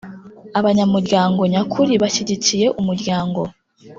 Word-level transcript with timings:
Abanyamuryango 0.59 1.41
nyakuri 1.51 1.93
bashyigikiye 2.03 2.67
umuryango 2.79 3.39